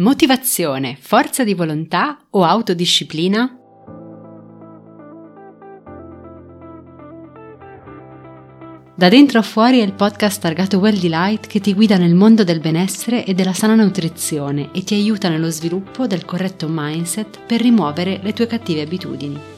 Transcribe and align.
Motivazione, 0.00 0.96
forza 0.96 1.42
di 1.42 1.54
volontà 1.54 2.24
o 2.30 2.44
autodisciplina? 2.44 3.58
Da 8.94 9.08
dentro 9.08 9.40
a 9.40 9.42
fuori 9.42 9.80
è 9.80 9.82
il 9.82 9.94
podcast 9.94 10.40
targato 10.40 10.78
Well 10.78 10.96
Delight 10.96 11.48
che 11.48 11.58
ti 11.58 11.74
guida 11.74 11.96
nel 11.96 12.14
mondo 12.14 12.44
del 12.44 12.60
benessere 12.60 13.24
e 13.24 13.34
della 13.34 13.52
sana 13.52 13.74
nutrizione 13.74 14.70
e 14.72 14.84
ti 14.84 14.94
aiuta 14.94 15.28
nello 15.28 15.50
sviluppo 15.50 16.06
del 16.06 16.24
corretto 16.24 16.68
mindset 16.70 17.40
per 17.44 17.60
rimuovere 17.60 18.20
le 18.22 18.32
tue 18.32 18.46
cattive 18.46 18.82
abitudini. 18.82 19.57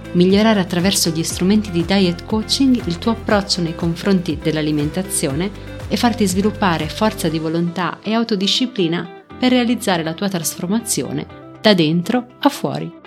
Migliorare 0.13 0.59
attraverso 0.59 1.09
gli 1.09 1.23
strumenti 1.23 1.71
di 1.71 1.85
diet 1.85 2.25
coaching 2.25 2.85
il 2.85 2.97
tuo 2.97 3.11
approccio 3.11 3.61
nei 3.61 3.75
confronti 3.75 4.37
dell'alimentazione 4.41 5.49
e 5.87 5.95
farti 5.95 6.27
sviluppare 6.27 6.89
forza 6.89 7.29
di 7.29 7.39
volontà 7.39 7.99
e 8.01 8.13
autodisciplina 8.13 9.23
per 9.39 9.51
realizzare 9.51 10.03
la 10.03 10.13
tua 10.13 10.27
trasformazione 10.27 11.25
da 11.61 11.73
dentro 11.73 12.27
a 12.39 12.49
fuori. 12.49 13.00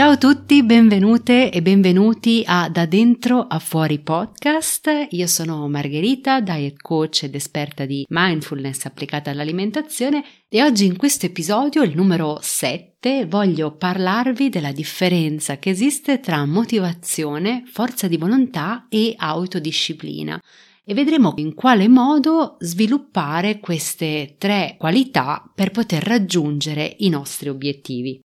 Ciao 0.00 0.12
a 0.12 0.16
tutti, 0.16 0.64
benvenute 0.64 1.50
e 1.50 1.60
benvenuti 1.60 2.42
a 2.46 2.70
Da 2.70 2.86
Dentro 2.86 3.40
a 3.40 3.58
Fuori 3.58 3.98
podcast. 3.98 5.08
Io 5.10 5.26
sono 5.26 5.68
Margherita, 5.68 6.40
diet 6.40 6.80
coach 6.80 7.24
ed 7.24 7.34
esperta 7.34 7.84
di 7.84 8.06
mindfulness 8.08 8.86
applicata 8.86 9.30
all'alimentazione 9.30 10.24
e 10.48 10.62
oggi 10.62 10.86
in 10.86 10.96
questo 10.96 11.26
episodio, 11.26 11.82
il 11.82 11.94
numero 11.94 12.38
7, 12.40 13.26
voglio 13.26 13.76
parlarvi 13.76 14.48
della 14.48 14.72
differenza 14.72 15.58
che 15.58 15.68
esiste 15.68 16.18
tra 16.18 16.46
motivazione, 16.46 17.64
forza 17.66 18.08
di 18.08 18.16
volontà 18.16 18.86
e 18.88 19.12
autodisciplina 19.14 20.40
e 20.82 20.94
vedremo 20.94 21.34
in 21.36 21.52
quale 21.52 21.88
modo 21.88 22.56
sviluppare 22.60 23.60
queste 23.60 24.36
tre 24.38 24.76
qualità 24.78 25.44
per 25.54 25.70
poter 25.70 26.02
raggiungere 26.02 26.96
i 27.00 27.10
nostri 27.10 27.50
obiettivi. 27.50 28.18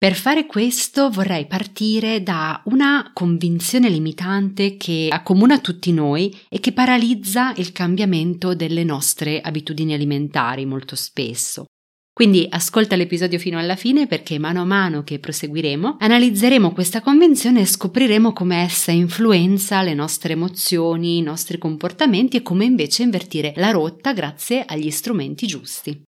Per 0.00 0.14
fare 0.14 0.46
questo 0.46 1.10
vorrei 1.10 1.46
partire 1.46 2.22
da 2.22 2.62
una 2.64 3.10
convinzione 3.12 3.90
limitante 3.90 4.78
che 4.78 5.08
accomuna 5.10 5.58
tutti 5.58 5.92
noi 5.92 6.34
e 6.48 6.58
che 6.58 6.72
paralizza 6.72 7.52
il 7.56 7.70
cambiamento 7.72 8.54
delle 8.54 8.82
nostre 8.82 9.42
abitudini 9.42 9.92
alimentari 9.92 10.64
molto 10.64 10.96
spesso. 10.96 11.66
Quindi 12.14 12.46
ascolta 12.48 12.96
l'episodio 12.96 13.38
fino 13.38 13.58
alla 13.58 13.76
fine 13.76 14.06
perché 14.06 14.38
mano 14.38 14.62
a 14.62 14.64
mano 14.64 15.02
che 15.02 15.18
proseguiremo 15.18 15.98
analizzeremo 16.00 16.72
questa 16.72 17.02
convinzione 17.02 17.60
e 17.60 17.66
scopriremo 17.66 18.32
come 18.32 18.62
essa 18.62 18.92
influenza 18.92 19.82
le 19.82 19.92
nostre 19.92 20.32
emozioni, 20.32 21.18
i 21.18 21.22
nostri 21.22 21.58
comportamenti 21.58 22.38
e 22.38 22.42
come 22.42 22.64
invece 22.64 23.02
invertire 23.02 23.52
la 23.56 23.70
rotta 23.70 24.14
grazie 24.14 24.64
agli 24.64 24.90
strumenti 24.90 25.46
giusti. 25.46 26.02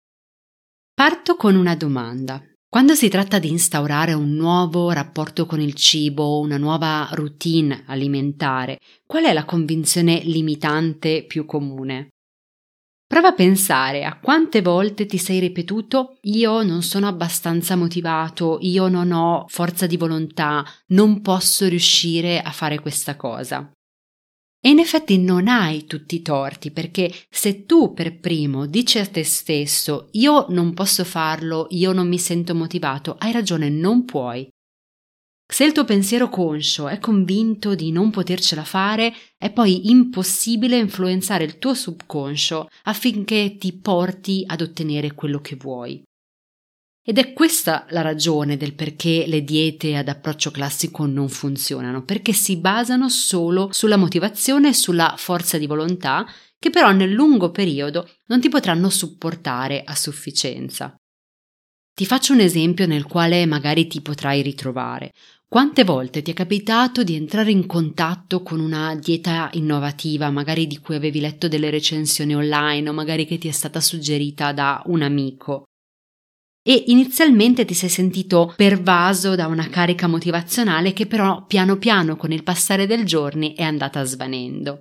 Parto 0.95 1.37
con 1.37 1.57
una 1.57 1.77
domanda. 1.77 2.43
Quando 2.73 2.95
si 2.95 3.11
tratta 3.11 3.39
di 3.39 3.51
instaurare 3.51 4.15
un 4.15 4.33
nuovo 4.33 4.93
rapporto 4.93 5.45
con 5.45 5.61
il 5.61 5.75
cibo, 5.75 6.39
una 6.39 6.57
nuova 6.57 7.07
routine 7.13 7.83
alimentare, 7.85 8.79
qual 9.07 9.25
è 9.25 9.35
la 9.35 9.45
convinzione 9.45 10.21
limitante 10.21 11.23
più 11.27 11.45
comune? 11.45 12.09
Prova 13.07 13.29
a 13.29 13.35
pensare 13.35 14.07
a 14.07 14.19
quante 14.19 14.63
volte 14.63 15.05
ti 15.05 15.19
sei 15.19 15.39
ripetuto 15.39 16.17
io 16.23 16.63
non 16.63 16.81
sono 16.81 17.09
abbastanza 17.09 17.77
motivato, 17.77 18.57
io 18.63 18.89
non 18.89 19.13
ho 19.13 19.45
forza 19.49 19.87
di 19.87 19.99
volontà, 19.99 20.65
non 20.93 21.21
posso 21.21 21.69
riuscire 21.69 22.41
a 22.41 22.53
fare 22.53 22.81
questa 22.81 23.17
cosa. 23.17 23.71
E 24.65 24.71
in 24.71 24.79
effetti 24.79 25.19
non 25.19 25.49
hai 25.49 25.87
tutti 25.87 26.15
i 26.15 26.23
torti, 26.23 26.71
perché 26.71 27.13
se 27.29 27.67
tu 27.67 27.93
per 27.93 28.21
primo 28.21 28.67
dici 28.67 29.01
a 29.01 29.07
te 29.07 29.25
stesso 29.25 30.09
io 30.13 30.47
non 30.51 30.73
posso 30.73 31.05
farlo, 31.05 31.67
io 31.71 31.91
non 31.91 32.07
mi 32.07 32.19
sento 32.19 32.55
motivato, 32.55 33.17
hai 33.19 33.33
ragione, 33.33 33.69
non 33.69 34.05
puoi. 34.05 34.49
Se 35.53 35.65
il 35.65 35.73
tuo 35.73 35.85
pensiero 35.85 36.29
conscio 36.29 36.87
è 36.87 37.01
convinto 37.01 37.75
di 37.75 37.91
non 37.91 38.11
potercela 38.11 38.63
fare, 38.63 39.13
è 39.37 39.51
poi 39.51 39.91
impossibile 39.91 40.79
influenzare 40.79 41.43
il 41.43 41.59
tuo 41.59 41.75
subconscio 41.75 42.69
affinché 42.85 43.57
ti 43.59 43.73
porti 43.73 44.45
ad 44.47 44.61
ottenere 44.61 45.13
quello 45.13 45.41
che 45.41 45.57
vuoi. 45.57 46.03
Ed 47.05 47.19
è 47.19 47.33
questa 47.33 47.85
la 47.91 48.01
ragione 48.01 48.57
del 48.57 48.75
perché 48.75 49.25
le 49.27 49.43
diete 49.43 49.97
ad 49.97 50.07
approccio 50.07 50.53
classico 50.53 51.05
non 51.05 51.29
funzionano, 51.29 52.05
perché 52.05 52.33
si 52.33 52.57
basano 52.59 53.09
solo 53.09 53.71
sulla 53.73 53.97
motivazione 53.97 54.69
e 54.69 54.73
sulla 54.73 55.17
forza 55.17 55.59
di 55.59 55.67
volontà, 55.67 56.25
che 56.61 56.71
però 56.71 56.93
nel 56.93 57.11
lungo 57.11 57.51
periodo 57.51 58.09
non 58.27 58.41
ti 58.41 58.49
potranno 58.49 58.89
supportare 58.89 59.83
a 59.85 59.97
sufficienza. 59.97 60.95
Ti 61.93 62.07
faccio 62.07 62.35
un 62.35 62.41
esempio 62.41 62.87
nel 62.87 63.05
quale 63.05 63.47
magari 63.47 63.89
ti 63.89 64.01
potrai 64.01 64.41
ritrovare. 64.41 65.13
Quante 65.49 65.83
volte 65.83 66.23
ti 66.23 66.31
è 66.31 66.35
capitato 66.35 67.03
di 67.03 67.17
entrare 67.17 67.51
in 67.51 67.67
contatto 67.67 68.45
con 68.45 68.61
una 68.61 68.95
dieta 68.95 69.51
innovativa, 69.55 70.31
magari 70.31 70.69
di 70.69 70.79
cui 70.79 70.95
avevi 70.95 71.19
letto 71.19 71.49
delle 71.49 71.69
recensioni 71.69 72.37
online 72.37 72.89
o 72.89 72.93
magari 72.93 73.27
che 73.27 73.39
ti 73.39 73.49
è 73.49 73.53
stata 73.53 73.81
suggerita 73.81 74.53
da 74.53 74.81
un 74.87 75.03
amico? 75.03 75.65
E 76.63 76.85
inizialmente 76.87 77.65
ti 77.65 77.75
sei 77.75 77.89
sentito 77.89 78.53
pervaso 78.57 79.35
da 79.35 79.47
una 79.47 79.69
carica 79.69 80.07
motivazionale 80.07 80.93
che 80.93 81.07
però 81.07 81.45
piano 81.47 81.77
piano 81.77 82.17
con 82.17 82.31
il 82.33 82.43
passare 82.43 82.87
del 82.87 83.05
giorni 83.05 83.55
è 83.55 83.63
andata 83.63 84.05
svanendo. 84.05 84.81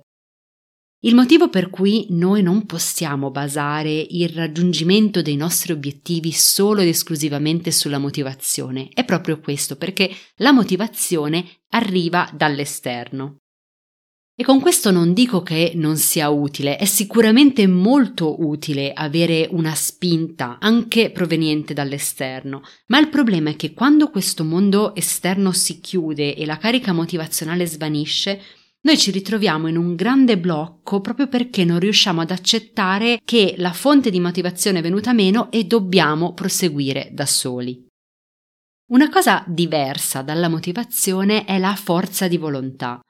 Il 1.04 1.16
motivo 1.16 1.48
per 1.48 1.68
cui 1.68 2.06
noi 2.10 2.42
non 2.42 2.64
possiamo 2.64 3.32
basare 3.32 3.90
il 3.90 4.28
raggiungimento 4.28 5.20
dei 5.20 5.34
nostri 5.34 5.72
obiettivi 5.72 6.30
solo 6.30 6.80
ed 6.80 6.86
esclusivamente 6.86 7.72
sulla 7.72 7.98
motivazione 7.98 8.88
è 8.94 9.04
proprio 9.04 9.40
questo, 9.40 9.74
perché 9.74 10.08
la 10.36 10.52
motivazione 10.52 11.44
arriva 11.70 12.30
dall'esterno. 12.32 13.41
E 14.34 14.44
con 14.44 14.60
questo 14.60 14.90
non 14.90 15.12
dico 15.12 15.42
che 15.42 15.72
non 15.74 15.96
sia 15.98 16.30
utile, 16.30 16.76
è 16.76 16.86
sicuramente 16.86 17.66
molto 17.66 18.42
utile 18.42 18.94
avere 18.94 19.46
una 19.50 19.74
spinta 19.74 20.56
anche 20.58 21.10
proveniente 21.10 21.74
dall'esterno, 21.74 22.62
ma 22.86 22.98
il 22.98 23.10
problema 23.10 23.50
è 23.50 23.56
che 23.56 23.74
quando 23.74 24.08
questo 24.08 24.42
mondo 24.42 24.94
esterno 24.94 25.52
si 25.52 25.80
chiude 25.80 26.34
e 26.34 26.46
la 26.46 26.56
carica 26.56 26.94
motivazionale 26.94 27.66
svanisce, 27.66 28.40
noi 28.84 28.96
ci 28.98 29.10
ritroviamo 29.10 29.68
in 29.68 29.76
un 29.76 29.94
grande 29.94 30.38
blocco 30.38 31.00
proprio 31.00 31.28
perché 31.28 31.64
non 31.64 31.78
riusciamo 31.78 32.22
ad 32.22 32.30
accettare 32.30 33.20
che 33.24 33.54
la 33.58 33.72
fonte 33.72 34.10
di 34.10 34.18
motivazione 34.18 34.78
è 34.78 34.82
venuta 34.82 35.12
meno 35.12 35.52
e 35.52 35.64
dobbiamo 35.64 36.32
proseguire 36.32 37.10
da 37.12 37.26
soli. 37.26 37.86
Una 38.92 39.08
cosa 39.08 39.44
diversa 39.46 40.22
dalla 40.22 40.48
motivazione 40.48 41.44
è 41.44 41.58
la 41.58 41.76
forza 41.76 42.26
di 42.26 42.38
volontà. 42.38 43.00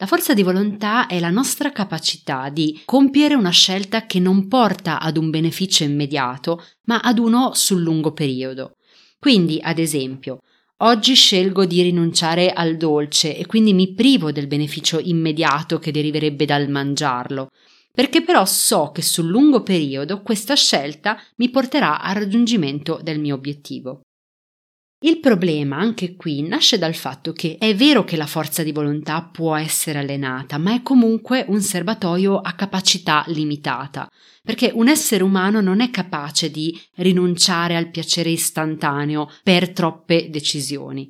La 0.00 0.06
forza 0.06 0.32
di 0.32 0.44
volontà 0.44 1.08
è 1.08 1.18
la 1.18 1.28
nostra 1.28 1.72
capacità 1.72 2.50
di 2.50 2.82
compiere 2.84 3.34
una 3.34 3.50
scelta 3.50 4.06
che 4.06 4.20
non 4.20 4.46
porta 4.46 5.00
ad 5.00 5.16
un 5.16 5.28
beneficio 5.28 5.82
immediato, 5.82 6.64
ma 6.84 7.00
ad 7.00 7.18
uno 7.18 7.52
sul 7.54 7.82
lungo 7.82 8.12
periodo. 8.12 8.76
Quindi, 9.18 9.58
ad 9.60 9.80
esempio, 9.80 10.38
oggi 10.84 11.14
scelgo 11.14 11.64
di 11.64 11.82
rinunciare 11.82 12.52
al 12.52 12.76
dolce 12.76 13.36
e 13.36 13.44
quindi 13.46 13.72
mi 13.72 13.92
privo 13.92 14.30
del 14.30 14.46
beneficio 14.46 15.00
immediato 15.00 15.80
che 15.80 15.90
deriverebbe 15.90 16.44
dal 16.44 16.68
mangiarlo, 16.68 17.48
perché 17.92 18.22
però 18.22 18.44
so 18.44 18.92
che 18.92 19.02
sul 19.02 19.26
lungo 19.26 19.64
periodo 19.64 20.22
questa 20.22 20.54
scelta 20.54 21.20
mi 21.38 21.50
porterà 21.50 22.00
al 22.00 22.14
raggiungimento 22.14 23.00
del 23.02 23.18
mio 23.18 23.34
obiettivo. 23.34 24.02
Il 25.00 25.20
problema 25.20 25.76
anche 25.76 26.16
qui 26.16 26.42
nasce 26.42 26.76
dal 26.76 26.96
fatto 26.96 27.32
che 27.32 27.56
è 27.56 27.72
vero 27.72 28.02
che 28.02 28.16
la 28.16 28.26
forza 28.26 28.64
di 28.64 28.72
volontà 28.72 29.22
può 29.22 29.54
essere 29.54 30.00
allenata, 30.00 30.58
ma 30.58 30.74
è 30.74 30.82
comunque 30.82 31.44
un 31.46 31.60
serbatoio 31.60 32.40
a 32.40 32.54
capacità 32.54 33.22
limitata, 33.28 34.08
perché 34.42 34.72
un 34.74 34.88
essere 34.88 35.22
umano 35.22 35.60
non 35.60 35.80
è 35.80 35.90
capace 35.90 36.50
di 36.50 36.76
rinunciare 36.96 37.76
al 37.76 37.90
piacere 37.90 38.30
istantaneo 38.30 39.30
per 39.44 39.70
troppe 39.70 40.30
decisioni. 40.30 41.08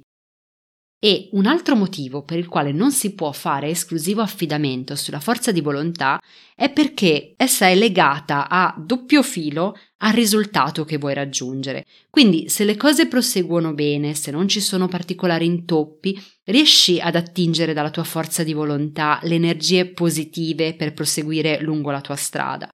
E 1.00 1.28
un 1.32 1.46
altro 1.46 1.76
motivo 1.76 2.24
per 2.24 2.38
il 2.38 2.48
quale 2.48 2.72
non 2.72 2.90
si 2.90 3.14
può 3.14 3.30
fare 3.30 3.68
esclusivo 3.68 4.20
affidamento 4.20 4.96
sulla 4.96 5.20
forza 5.20 5.52
di 5.52 5.60
volontà 5.60 6.20
è 6.56 6.72
perché 6.72 7.34
essa 7.36 7.68
è 7.68 7.76
legata 7.76 8.48
a 8.48 8.74
doppio 8.76 9.22
filo 9.22 9.78
al 9.98 10.12
risultato 10.12 10.84
che 10.84 10.98
vuoi 10.98 11.14
raggiungere. 11.14 11.84
Quindi 12.10 12.48
se 12.48 12.64
le 12.64 12.76
cose 12.76 13.06
proseguono 13.06 13.74
bene, 13.74 14.14
se 14.14 14.32
non 14.32 14.48
ci 14.48 14.60
sono 14.60 14.88
particolari 14.88 15.46
intoppi, 15.46 16.20
riesci 16.46 16.98
ad 16.98 17.14
attingere 17.14 17.72
dalla 17.72 17.90
tua 17.90 18.02
forza 18.02 18.42
di 18.42 18.52
volontà 18.52 19.20
le 19.22 19.36
energie 19.36 19.86
positive 19.86 20.74
per 20.74 20.94
proseguire 20.94 21.60
lungo 21.60 21.92
la 21.92 22.00
tua 22.00 22.16
strada. 22.16 22.68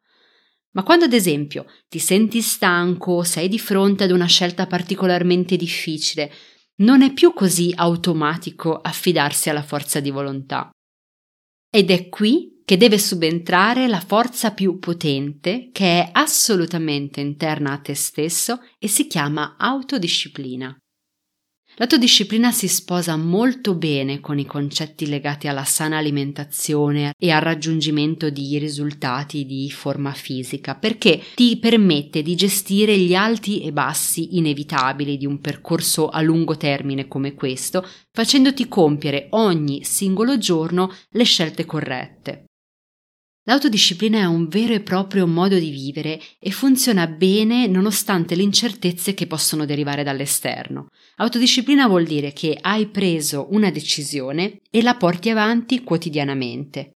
Ma 0.70 0.82
quando 0.82 1.04
ad 1.04 1.12
esempio 1.12 1.66
ti 1.88 1.98
senti 1.98 2.40
stanco, 2.40 3.22
sei 3.22 3.48
di 3.48 3.58
fronte 3.58 4.04
ad 4.04 4.10
una 4.10 4.26
scelta 4.26 4.66
particolarmente 4.66 5.56
difficile, 5.56 6.32
non 6.76 7.02
è 7.02 7.12
più 7.12 7.32
così 7.32 7.72
automatico 7.74 8.76
affidarsi 8.76 9.48
alla 9.48 9.62
forza 9.62 10.00
di 10.00 10.10
volontà. 10.10 10.70
Ed 11.70 11.90
è 11.90 12.08
qui 12.08 12.62
che 12.64 12.76
deve 12.76 12.98
subentrare 12.98 13.86
la 13.86 14.00
forza 14.00 14.52
più 14.52 14.78
potente 14.78 15.68
che 15.72 16.00
è 16.00 16.08
assolutamente 16.12 17.20
interna 17.20 17.72
a 17.72 17.78
te 17.78 17.94
stesso 17.94 18.60
e 18.78 18.88
si 18.88 19.06
chiama 19.06 19.56
autodisciplina. 19.58 20.76
L'autodisciplina 21.76 22.52
si 22.52 22.68
sposa 22.68 23.16
molto 23.16 23.74
bene 23.74 24.20
con 24.20 24.38
i 24.38 24.46
concetti 24.46 25.08
legati 25.08 25.48
alla 25.48 25.64
sana 25.64 25.96
alimentazione 25.96 27.14
e 27.18 27.32
al 27.32 27.40
raggiungimento 27.40 28.30
di 28.30 28.56
risultati 28.58 29.44
di 29.44 29.68
forma 29.72 30.12
fisica, 30.12 30.76
perché 30.76 31.20
ti 31.34 31.58
permette 31.58 32.22
di 32.22 32.36
gestire 32.36 32.96
gli 32.96 33.16
alti 33.16 33.62
e 33.62 33.72
bassi 33.72 34.36
inevitabili 34.36 35.16
di 35.16 35.26
un 35.26 35.40
percorso 35.40 36.10
a 36.10 36.20
lungo 36.20 36.56
termine 36.56 37.08
come 37.08 37.34
questo, 37.34 37.84
facendoti 38.12 38.68
compiere 38.68 39.26
ogni 39.30 39.82
singolo 39.82 40.38
giorno 40.38 40.94
le 41.10 41.24
scelte 41.24 41.64
corrette. 41.64 42.44
L'autodisciplina 43.46 44.20
è 44.20 44.24
un 44.24 44.48
vero 44.48 44.72
e 44.72 44.80
proprio 44.80 45.26
modo 45.26 45.58
di 45.58 45.68
vivere 45.68 46.18
e 46.38 46.50
funziona 46.50 47.06
bene 47.06 47.66
nonostante 47.66 48.34
le 48.34 48.42
incertezze 48.42 49.12
che 49.12 49.26
possono 49.26 49.66
derivare 49.66 50.02
dall'esterno. 50.02 50.86
Autodisciplina 51.16 51.86
vuol 51.86 52.04
dire 52.04 52.32
che 52.32 52.56
hai 52.58 52.88
preso 52.88 53.48
una 53.50 53.70
decisione 53.70 54.60
e 54.70 54.82
la 54.82 54.96
porti 54.96 55.28
avanti 55.28 55.82
quotidianamente. 55.82 56.92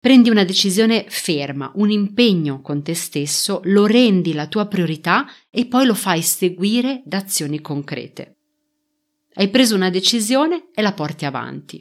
Prendi 0.00 0.28
una 0.28 0.44
decisione 0.44 1.06
ferma, 1.08 1.70
un 1.76 1.90
impegno 1.90 2.60
con 2.60 2.82
te 2.82 2.94
stesso, 2.94 3.60
lo 3.64 3.86
rendi 3.86 4.32
la 4.32 4.48
tua 4.48 4.66
priorità 4.66 5.24
e 5.50 5.66
poi 5.66 5.86
lo 5.86 5.94
fai 5.94 6.20
seguire 6.20 7.02
da 7.06 7.18
azioni 7.18 7.60
concrete. 7.60 8.38
Hai 9.34 9.48
preso 9.48 9.76
una 9.76 9.88
decisione 9.88 10.68
e 10.74 10.82
la 10.82 10.92
porti 10.92 11.24
avanti. 11.24 11.80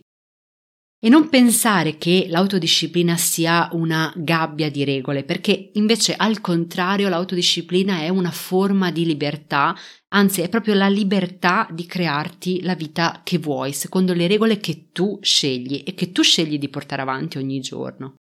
E 1.03 1.09
non 1.09 1.27
pensare 1.27 1.97
che 1.97 2.27
l'autodisciplina 2.29 3.17
sia 3.17 3.67
una 3.73 4.13
gabbia 4.15 4.71
di 4.71 4.85
regole, 4.85 5.25
perché 5.25 5.71
invece 5.73 6.15
al 6.15 6.39
contrario 6.39 7.09
l'autodisciplina 7.09 7.99
è 7.99 8.07
una 8.07 8.31
forma 8.31 8.89
di 8.89 9.05
libertà, 9.05 9.75
anzi 10.13 10.39
è 10.39 10.47
proprio 10.47 10.75
la 10.75 10.87
libertà 10.87 11.67
di 11.69 11.85
crearti 11.85 12.61
la 12.61 12.73
vita 12.73 13.19
che 13.21 13.37
vuoi, 13.37 13.73
secondo 13.73 14.13
le 14.13 14.27
regole 14.27 14.59
che 14.59 14.91
tu 14.93 15.19
scegli 15.21 15.83
e 15.85 15.93
che 15.93 16.13
tu 16.13 16.21
scegli 16.21 16.57
di 16.57 16.69
portare 16.69 17.01
avanti 17.01 17.37
ogni 17.37 17.59
giorno. 17.59 18.15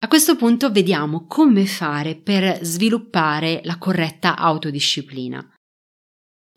A 0.00 0.08
questo 0.08 0.36
punto 0.36 0.70
vediamo 0.70 1.24
come 1.26 1.64
fare 1.64 2.16
per 2.16 2.58
sviluppare 2.60 3.62
la 3.64 3.78
corretta 3.78 4.36
autodisciplina. 4.36 5.54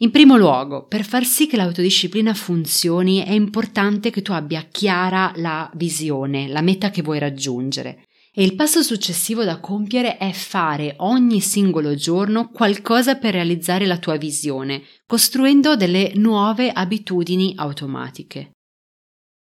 In 0.01 0.09
primo 0.09 0.36
luogo, 0.36 0.88
per 0.88 1.06
far 1.06 1.25
sì 1.25 1.45
che 1.45 1.57
l'autodisciplina 1.57 2.33
funzioni 2.33 3.24
è 3.24 3.33
importante 3.33 4.09
che 4.09 4.24
tu 4.24 4.31
abbia 4.31 4.65
chiara 4.71 5.31
la 5.36 5.69
visione, 5.75 6.48
la 6.48 6.62
meta 6.62 6.89
che 6.89 7.03
vuoi 7.03 7.19
raggiungere. 7.19 8.06
E 8.33 8.44
il 8.44 8.56
passo 8.56 8.81
successivo 8.81 9.44
da 9.44 9.59
compiere 9.59 10.18
è 10.18 10.31
fare 10.31 10.95
ogni 11.00 11.39
singolo 11.39 11.94
giorno 11.94 12.50
qualcosa 12.50 13.18
per 13.18 13.33
realizzare 13.33 13.86
la 13.86 14.00
tua 14.00 14.15
visione, 14.15 14.81
costruendo 15.06 15.75
delle 15.75 16.13
nuove 16.15 16.71
abitudini 16.71 17.53
automatiche. 17.57 18.53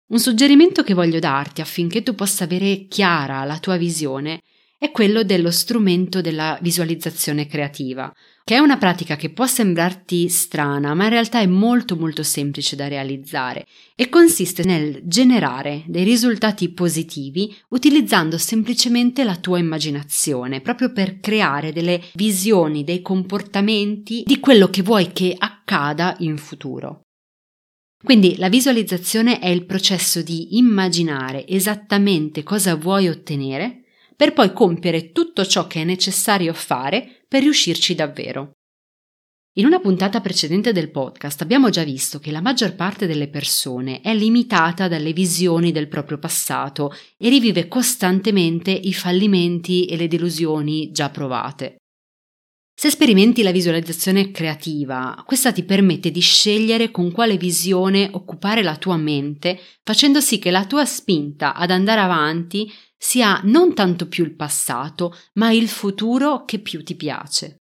Un 0.09 0.19
suggerimento 0.19 0.83
che 0.83 0.95
voglio 0.95 1.19
darti 1.19 1.61
affinché 1.61 2.03
tu 2.03 2.15
possa 2.15 2.45
avere 2.45 2.87
chiara 2.87 3.45
la 3.45 3.59
tua 3.59 3.77
visione 3.77 4.41
è 4.87 4.91
quello 4.93 5.25
dello 5.25 5.51
strumento 5.51 6.21
della 6.21 6.59
visualizzazione 6.63 7.47
creativa, 7.47 8.13
che 8.45 8.55
è 8.55 8.59
una 8.59 8.77
pratica 8.77 9.17
che 9.17 9.31
può 9.31 9.47
sembrarti 9.47 10.29
strana, 10.29 10.95
ma 10.95 11.05
in 11.05 11.11
realtà 11.11 11.41
è 11.41 11.47
molto 11.47 11.97
molto 11.97 12.23
semplice 12.23 12.77
da 12.77 12.87
realizzare 12.87 13.67
e 13.97 14.09
consiste 14.09 14.63
nel 14.63 15.01
generare 15.05 15.83
dei 15.87 16.05
risultati 16.05 16.71
positivi 16.71 17.55
utilizzando 17.71 18.39
semplicemente 18.39 19.25
la 19.25 19.37
tua 19.37 19.59
immaginazione, 19.59 20.61
proprio 20.61 20.93
per 20.93 21.19
creare 21.19 21.73
delle 21.73 22.01
visioni, 22.15 22.85
dei 22.85 23.03
comportamenti 23.03 24.23
di 24.25 24.39
quello 24.39 24.69
che 24.69 24.83
vuoi 24.83 25.13
che 25.13 25.35
accada 25.37 26.15
in 26.21 26.37
futuro. 26.37 27.01
Quindi 28.05 28.37
la 28.37 28.49
visualizzazione 28.49 29.41
è 29.41 29.49
il 29.49 29.65
processo 29.65 30.23
di 30.23 30.57
immaginare 30.59 31.45
esattamente 31.49 32.45
cosa 32.45 32.77
vuoi 32.77 33.09
ottenere 33.09 33.81
per 34.17 34.33
poi 34.33 34.53
compiere 34.53 35.13
tutto 35.13 35.45
ciò 35.45 35.67
che 35.67 35.83
è 35.83 35.85
necessario 35.85 36.55
fare 36.55 37.25
per 37.29 37.43
riuscirci 37.43 37.95
davvero. 37.95 38.53
In 39.59 39.65
una 39.65 39.81
puntata 39.81 40.21
precedente 40.21 40.73
del 40.73 40.91
podcast 40.91 41.41
abbiamo 41.41 41.71
già 41.71 41.83
visto 41.83 42.19
che 42.19 42.31
la 42.31 42.43
maggior 42.43 42.75
parte 42.75 43.07
delle 43.07 43.29
persone 43.29 44.01
è 44.03 44.15
limitata 44.15 44.87
dalle 44.87 45.15
visioni 45.15 45.73
del 45.73 45.89
proprio 45.89 46.19
passato 46.19 46.93
e 47.17 47.31
rivive 47.31 47.67
costantemente 47.67 48.71
i 48.71 48.93
fallimenti 48.93 49.87
e 49.87 49.97
le 49.97 50.09
delusioni 50.09 50.91
già 50.93 51.09
provate. 51.09 51.77
Se 52.87 52.93
sperimenti 52.93 53.43
la 53.43 53.51
visualizzazione 53.51 54.31
creativa, 54.31 55.21
questa 55.27 55.51
ti 55.51 55.65
permette 55.65 56.13
di 56.13 56.21
scegliere 56.21 56.93
con 56.93 57.11
quale 57.11 57.37
visione 57.37 58.09
occupare 58.13 58.63
la 58.63 58.77
tua 58.77 58.97
mente, 58.97 59.59
facendo 59.83 60.21
sì 60.21 60.39
che 60.39 60.53
la 60.53 60.67
tua 60.67 60.85
spinta 60.85 61.57
ad 61.57 61.73
andare 61.73 61.99
avanti 61.99 62.73
sia 62.97 63.41
non 63.43 63.75
tanto 63.75 64.07
più 64.07 64.23
il 64.23 64.37
passato, 64.37 65.17
ma 65.33 65.51
il 65.51 65.67
futuro 65.67 66.45
che 66.45 66.61
più 66.61 66.85
ti 66.85 66.95
piace. 66.95 67.57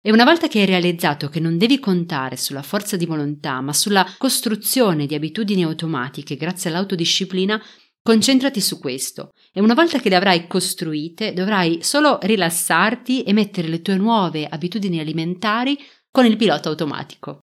E 0.00 0.10
una 0.10 0.24
volta 0.24 0.48
che 0.48 0.60
hai 0.60 0.66
realizzato 0.66 1.28
che 1.28 1.38
non 1.38 1.58
devi 1.58 1.78
contare 1.78 2.38
sulla 2.38 2.62
forza 2.62 2.96
di 2.96 3.04
volontà, 3.04 3.60
ma 3.60 3.74
sulla 3.74 4.14
costruzione 4.16 5.04
di 5.04 5.14
abitudini 5.14 5.62
automatiche 5.62 6.36
grazie 6.36 6.70
all'autodisciplina, 6.70 7.62
concentrati 8.02 8.60
su 8.60 8.78
questo. 8.78 9.32
E 9.52 9.60
una 9.60 9.74
volta 9.74 9.98
che 9.98 10.08
le 10.08 10.16
avrai 10.16 10.46
costruite, 10.46 11.32
dovrai 11.32 11.82
solo 11.82 12.18
rilassarti 12.20 13.22
e 13.22 13.32
mettere 13.32 13.68
le 13.68 13.80
tue 13.80 13.96
nuove 13.96 14.46
abitudini 14.46 14.98
alimentari 14.98 15.78
con 16.10 16.26
il 16.26 16.36
pilota 16.36 16.68
automatico. 16.68 17.40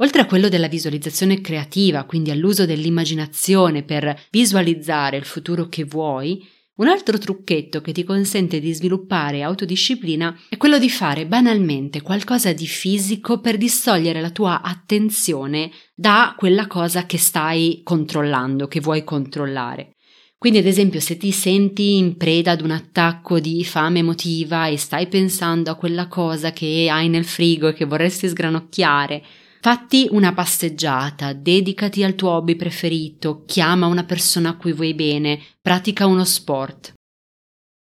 Oltre 0.00 0.22
a 0.22 0.26
quello 0.26 0.48
della 0.48 0.68
visualizzazione 0.68 1.40
creativa, 1.40 2.04
quindi 2.04 2.30
all'uso 2.30 2.64
dell'immaginazione 2.66 3.82
per 3.82 4.26
visualizzare 4.30 5.16
il 5.16 5.24
futuro 5.24 5.66
che 5.68 5.84
vuoi, 5.84 6.46
un 6.78 6.86
altro 6.86 7.18
trucchetto 7.18 7.80
che 7.80 7.92
ti 7.92 8.04
consente 8.04 8.60
di 8.60 8.72
sviluppare 8.72 9.42
autodisciplina 9.42 10.38
è 10.48 10.56
quello 10.56 10.78
di 10.78 10.88
fare 10.88 11.26
banalmente 11.26 12.02
qualcosa 12.02 12.52
di 12.52 12.66
fisico 12.66 13.40
per 13.40 13.56
distogliere 13.56 14.20
la 14.20 14.30
tua 14.30 14.62
attenzione 14.62 15.70
da 15.94 16.34
quella 16.36 16.68
cosa 16.68 17.04
che 17.04 17.18
stai 17.18 17.80
controllando, 17.82 18.68
che 18.68 18.80
vuoi 18.80 19.02
controllare. 19.02 19.94
Quindi, 20.38 20.60
ad 20.60 20.66
esempio, 20.66 21.00
se 21.00 21.16
ti 21.16 21.32
senti 21.32 21.96
in 21.96 22.16
preda 22.16 22.52
ad 22.52 22.60
un 22.60 22.70
attacco 22.70 23.40
di 23.40 23.64
fame 23.64 23.98
emotiva 23.98 24.68
e 24.68 24.76
stai 24.76 25.08
pensando 25.08 25.72
a 25.72 25.74
quella 25.74 26.06
cosa 26.06 26.52
che 26.52 26.86
hai 26.88 27.08
nel 27.08 27.24
frigo 27.24 27.66
e 27.66 27.72
che 27.72 27.86
vorresti 27.86 28.28
sgranocchiare, 28.28 29.24
Fatti 29.60 30.06
una 30.12 30.32
passeggiata, 30.32 31.32
dedicati 31.32 32.04
al 32.04 32.14
tuo 32.14 32.30
hobby 32.30 32.54
preferito, 32.54 33.42
chiama 33.44 33.86
una 33.86 34.04
persona 34.04 34.50
a 34.50 34.56
cui 34.56 34.72
vuoi 34.72 34.94
bene, 34.94 35.40
pratica 35.60 36.06
uno 36.06 36.24
sport. 36.24 36.92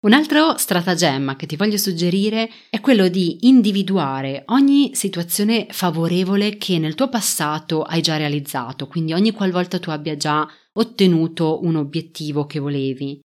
Un 0.04 0.12
altro 0.12 0.56
stratagemma 0.56 1.35
che 1.35 1.46
ti 1.46 1.56
voglio 1.56 1.76
suggerire 1.76 2.49
è 2.70 2.80
quello 2.80 3.08
di 3.08 3.49
individuare 3.49 4.44
ogni 4.46 4.94
situazione 4.94 5.66
favorevole 5.70 6.56
che 6.58 6.78
nel 6.78 6.94
tuo 6.94 7.08
passato 7.08 7.82
hai 7.82 8.00
già 8.00 8.16
realizzato, 8.16 8.87
quindi 8.87 9.12
ogni 9.12 9.32
qualvolta 9.32 9.80
tu 9.80 9.90
abbia 9.90 10.16
già 10.16 10.49
ottenuto 10.75 11.64
un 11.64 11.75
obiettivo 11.75 12.46
che 12.46 12.61
volevi 12.61 13.18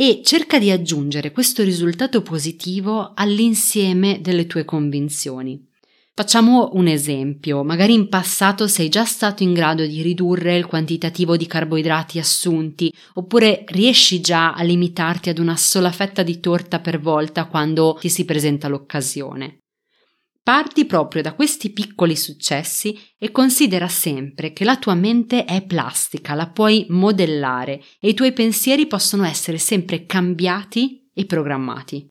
e 0.00 0.22
cerca 0.22 0.60
di 0.60 0.70
aggiungere 0.70 1.32
questo 1.32 1.64
risultato 1.64 2.22
positivo 2.22 3.12
all'insieme 3.14 4.20
delle 4.20 4.46
tue 4.46 4.64
convinzioni. 4.64 5.69
Facciamo 6.20 6.72
un 6.74 6.86
esempio, 6.86 7.64
magari 7.64 7.94
in 7.94 8.10
passato 8.10 8.66
sei 8.68 8.90
già 8.90 9.06
stato 9.06 9.42
in 9.42 9.54
grado 9.54 9.86
di 9.86 10.02
ridurre 10.02 10.54
il 10.54 10.66
quantitativo 10.66 11.34
di 11.34 11.46
carboidrati 11.46 12.18
assunti, 12.18 12.92
oppure 13.14 13.64
riesci 13.68 14.20
già 14.20 14.52
a 14.52 14.62
limitarti 14.62 15.30
ad 15.30 15.38
una 15.38 15.56
sola 15.56 15.90
fetta 15.90 16.22
di 16.22 16.38
torta 16.38 16.78
per 16.78 17.00
volta 17.00 17.46
quando 17.46 17.96
ti 17.98 18.10
si 18.10 18.26
presenta 18.26 18.68
l'occasione. 18.68 19.60
Parti 20.42 20.84
proprio 20.84 21.22
da 21.22 21.32
questi 21.32 21.70
piccoli 21.70 22.16
successi 22.16 23.00
e 23.18 23.30
considera 23.30 23.88
sempre 23.88 24.52
che 24.52 24.64
la 24.64 24.76
tua 24.76 24.94
mente 24.94 25.46
è 25.46 25.64
plastica, 25.64 26.34
la 26.34 26.50
puoi 26.50 26.84
modellare 26.90 27.82
e 27.98 28.10
i 28.10 28.14
tuoi 28.14 28.34
pensieri 28.34 28.86
possono 28.86 29.24
essere 29.24 29.56
sempre 29.56 30.04
cambiati 30.04 31.08
e 31.14 31.24
programmati. 31.24 32.06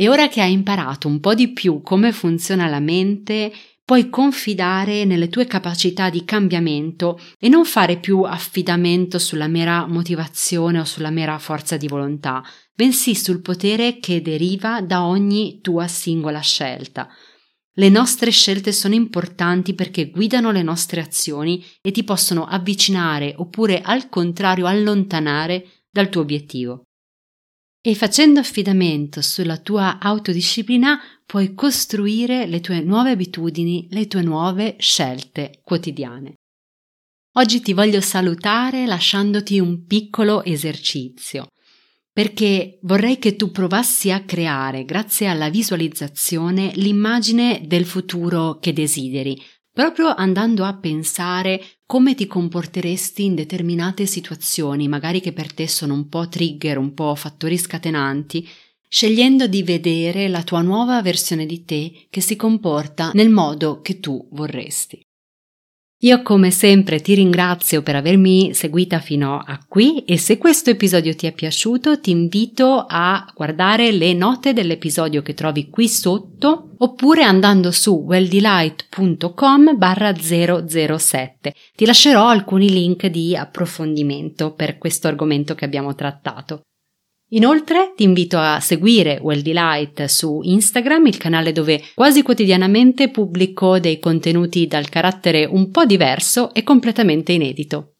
E 0.00 0.08
ora 0.08 0.28
che 0.28 0.40
hai 0.40 0.52
imparato 0.52 1.08
un 1.08 1.18
po' 1.18 1.34
di 1.34 1.48
più 1.52 1.82
come 1.82 2.12
funziona 2.12 2.68
la 2.68 2.78
mente, 2.78 3.52
puoi 3.84 4.08
confidare 4.08 5.04
nelle 5.04 5.28
tue 5.28 5.44
capacità 5.48 6.08
di 6.08 6.24
cambiamento 6.24 7.18
e 7.36 7.48
non 7.48 7.64
fare 7.64 7.98
più 7.98 8.22
affidamento 8.22 9.18
sulla 9.18 9.48
mera 9.48 9.88
motivazione 9.88 10.78
o 10.78 10.84
sulla 10.84 11.10
mera 11.10 11.36
forza 11.40 11.76
di 11.76 11.88
volontà, 11.88 12.44
bensì 12.72 13.16
sul 13.16 13.42
potere 13.42 13.98
che 13.98 14.22
deriva 14.22 14.80
da 14.82 15.04
ogni 15.04 15.60
tua 15.60 15.88
singola 15.88 16.38
scelta. 16.38 17.08
Le 17.72 17.88
nostre 17.88 18.30
scelte 18.30 18.70
sono 18.70 18.94
importanti 18.94 19.74
perché 19.74 20.10
guidano 20.10 20.52
le 20.52 20.62
nostre 20.62 21.00
azioni 21.00 21.64
e 21.80 21.90
ti 21.90 22.04
possono 22.04 22.46
avvicinare 22.46 23.34
oppure 23.36 23.80
al 23.80 24.08
contrario 24.08 24.66
allontanare 24.66 25.66
dal 25.90 26.08
tuo 26.08 26.20
obiettivo. 26.20 26.84
E 27.80 27.94
facendo 27.94 28.40
affidamento 28.40 29.22
sulla 29.22 29.56
tua 29.56 29.98
autodisciplina 30.00 31.00
puoi 31.24 31.54
costruire 31.54 32.46
le 32.46 32.60
tue 32.60 32.80
nuove 32.80 33.12
abitudini, 33.12 33.86
le 33.90 34.06
tue 34.06 34.22
nuove 34.22 34.76
scelte 34.78 35.60
quotidiane. 35.62 36.34
Oggi 37.36 37.60
ti 37.60 37.72
voglio 37.72 38.00
salutare 38.00 38.84
lasciandoti 38.84 39.60
un 39.60 39.84
piccolo 39.86 40.42
esercizio 40.42 41.48
perché 42.18 42.80
vorrei 42.82 43.20
che 43.20 43.36
tu 43.36 43.52
provassi 43.52 44.10
a 44.10 44.24
creare, 44.24 44.84
grazie 44.84 45.28
alla 45.28 45.50
visualizzazione, 45.50 46.72
l'immagine 46.74 47.62
del 47.64 47.84
futuro 47.84 48.58
che 48.58 48.72
desideri, 48.72 49.40
proprio 49.70 50.12
andando 50.12 50.64
a 50.64 50.76
pensare 50.76 51.64
come 51.88 52.14
ti 52.14 52.26
comporteresti 52.26 53.24
in 53.24 53.34
determinate 53.34 54.04
situazioni, 54.04 54.88
magari 54.88 55.22
che 55.22 55.32
per 55.32 55.54
te 55.54 55.66
sono 55.66 55.94
un 55.94 56.06
po' 56.10 56.28
trigger, 56.28 56.76
un 56.76 56.92
po' 56.92 57.14
fattori 57.14 57.56
scatenanti, 57.56 58.46
scegliendo 58.86 59.46
di 59.46 59.62
vedere 59.62 60.28
la 60.28 60.42
tua 60.42 60.60
nuova 60.60 61.00
versione 61.00 61.46
di 61.46 61.64
te 61.64 62.08
che 62.10 62.20
si 62.20 62.36
comporta 62.36 63.10
nel 63.14 63.30
modo 63.30 63.80
che 63.80 64.00
tu 64.00 64.28
vorresti. 64.32 65.00
Io 66.02 66.22
come 66.22 66.52
sempre 66.52 67.00
ti 67.00 67.14
ringrazio 67.14 67.82
per 67.82 67.96
avermi 67.96 68.54
seguita 68.54 69.00
fino 69.00 69.42
a 69.44 69.58
qui 69.66 70.04
e 70.04 70.16
se 70.16 70.38
questo 70.38 70.70
episodio 70.70 71.12
ti 71.16 71.26
è 71.26 71.32
piaciuto 71.32 71.98
ti 71.98 72.12
invito 72.12 72.86
a 72.88 73.28
guardare 73.34 73.90
le 73.90 74.12
note 74.12 74.52
dell'episodio 74.52 75.22
che 75.22 75.34
trovi 75.34 75.68
qui 75.68 75.88
sotto 75.88 76.70
oppure 76.78 77.24
andando 77.24 77.72
su 77.72 78.04
welldelight.com 78.06 79.76
barra 79.76 80.14
007. 80.14 81.54
Ti 81.74 81.84
lascerò 81.84 82.28
alcuni 82.28 82.70
link 82.70 83.06
di 83.06 83.34
approfondimento 83.34 84.54
per 84.54 84.78
questo 84.78 85.08
argomento 85.08 85.56
che 85.56 85.64
abbiamo 85.64 85.96
trattato. 85.96 86.67
Inoltre 87.30 87.92
ti 87.94 88.04
invito 88.04 88.38
a 88.38 88.58
seguire 88.58 89.18
Well 89.20 89.42
Delight 89.42 90.04
su 90.06 90.40
Instagram, 90.42 91.06
il 91.06 91.18
canale 91.18 91.52
dove 91.52 91.82
quasi 91.94 92.22
quotidianamente 92.22 93.10
pubblico 93.10 93.78
dei 93.78 93.98
contenuti 93.98 94.66
dal 94.66 94.88
carattere 94.88 95.44
un 95.44 95.70
po' 95.70 95.84
diverso 95.84 96.54
e 96.54 96.62
completamente 96.62 97.32
inedito. 97.32 97.96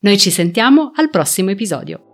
Noi 0.00 0.16
ci 0.16 0.30
sentiamo 0.30 0.92
al 0.94 1.10
prossimo 1.10 1.50
episodio. 1.50 2.04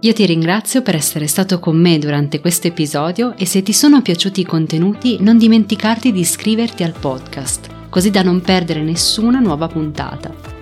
Io 0.00 0.12
ti 0.12 0.26
ringrazio 0.26 0.82
per 0.82 0.96
essere 0.96 1.26
stato 1.26 1.60
con 1.60 1.80
me 1.80 1.98
durante 1.98 2.40
questo 2.40 2.66
episodio 2.66 3.34
e 3.38 3.46
se 3.46 3.62
ti 3.62 3.72
sono 3.72 4.02
piaciuti 4.02 4.40
i 4.40 4.44
contenuti 4.44 5.16
non 5.20 5.38
dimenticarti 5.38 6.12
di 6.12 6.20
iscriverti 6.20 6.82
al 6.82 6.92
podcast, 6.98 7.88
così 7.88 8.10
da 8.10 8.22
non 8.22 8.42
perdere 8.42 8.82
nessuna 8.82 9.38
nuova 9.38 9.68
puntata. 9.68 10.51